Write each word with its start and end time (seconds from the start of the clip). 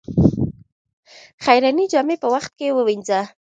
خيرنې 1.43 1.85
جامې 1.91 2.15
په 2.21 2.27
وخت 2.33 2.53
ووينځه 2.75 3.21